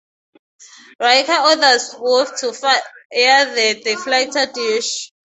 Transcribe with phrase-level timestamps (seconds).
[0.99, 2.79] Riker orders Worf to fire
[3.13, 5.11] the deflector dish.